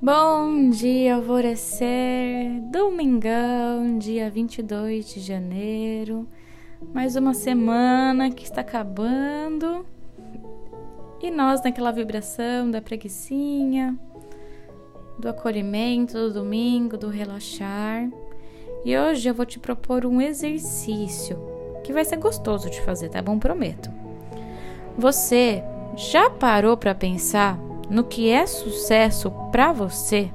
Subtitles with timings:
[0.00, 6.24] Bom dia, alvorecer, domingão, dia 22 de janeiro,
[6.94, 9.84] mais uma semana que está acabando
[11.20, 13.98] e nós naquela vibração da preguiçinha,
[15.18, 18.08] do acolhimento, do domingo, do relaxar.
[18.84, 21.36] E hoje eu vou te propor um exercício
[21.82, 23.36] que vai ser gostoso de fazer, tá bom?
[23.36, 23.90] Prometo.
[24.96, 25.60] Você
[25.96, 27.58] já parou para pensar
[27.90, 30.30] no que é sucesso para você?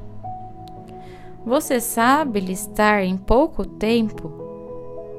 [1.46, 4.32] Você sabe listar em pouco tempo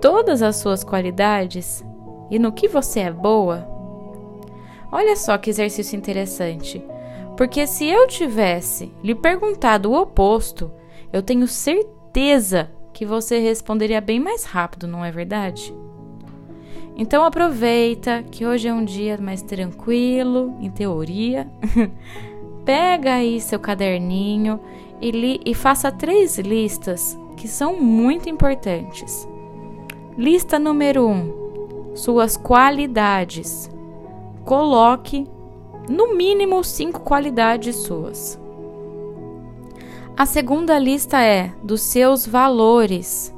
[0.00, 1.84] todas as suas qualidades
[2.30, 3.68] e no que você é boa?
[4.90, 6.82] Olha só que exercício interessante.
[7.36, 10.70] Porque se eu tivesse lhe perguntado o oposto,
[11.12, 15.74] eu tenho certeza que você responderia bem mais rápido, não é verdade?
[16.96, 21.48] Então aproveita que hoje é um dia mais tranquilo, em teoria.
[22.64, 24.60] Pega aí seu caderninho
[25.00, 29.28] e, li, e faça três listas que são muito importantes.
[30.16, 33.68] Lista número um: suas qualidades.
[34.44, 35.26] Coloque
[35.88, 38.38] no mínimo cinco qualidades suas.
[40.16, 43.33] A segunda lista é dos seus valores.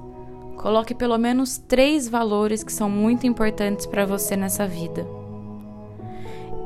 [0.56, 5.06] Coloque pelo menos três valores que são muito importantes para você nessa vida.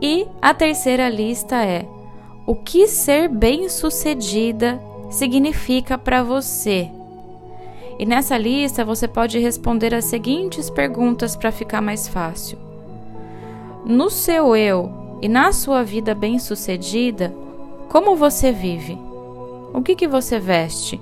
[0.00, 1.86] E a terceira lista é
[2.46, 6.90] o que ser bem-sucedida significa para você.
[7.98, 12.58] E nessa lista você pode responder as seguintes perguntas para ficar mais fácil.
[13.84, 17.34] No seu eu e na sua vida bem-sucedida,
[17.90, 18.98] como você vive?
[19.74, 20.98] O que, que você veste?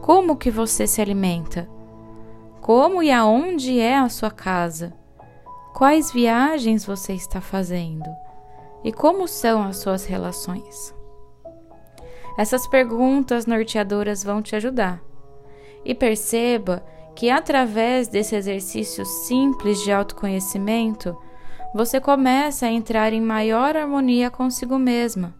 [0.00, 1.68] Como que você se alimenta?
[2.64, 4.94] Como e aonde é a sua casa?
[5.74, 8.08] Quais viagens você está fazendo?
[8.82, 10.94] E como são as suas relações?
[12.38, 15.02] Essas perguntas norteadoras vão te ajudar.
[15.84, 16.82] E perceba
[17.14, 21.14] que através desse exercício simples de autoconhecimento,
[21.74, 25.34] você começa a entrar em maior harmonia consigo mesma.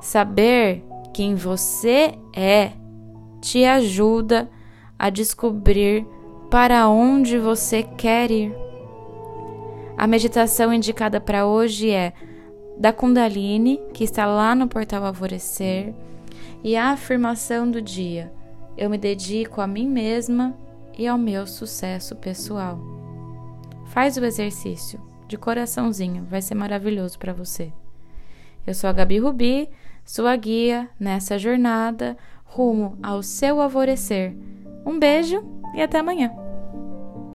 [0.00, 0.82] Saber
[1.12, 2.72] quem você é
[3.42, 4.50] te ajuda
[4.98, 6.13] a descobrir
[6.54, 8.54] para onde você quer ir.
[9.98, 12.12] A meditação indicada para hoje é
[12.78, 15.92] da Kundalini, que está lá no portal Alvorecer,
[16.62, 18.32] e a afirmação do dia:
[18.78, 20.56] Eu me dedico a mim mesma
[20.96, 22.78] e ao meu sucesso pessoal.
[23.86, 27.72] Faz o exercício de coraçãozinho, vai ser maravilhoso para você.
[28.64, 29.68] Eu sou a Gabi Rubi,
[30.04, 34.36] sua guia nessa jornada rumo ao seu alvorecer.
[34.86, 35.44] Um beijo
[35.74, 36.43] e até amanhã.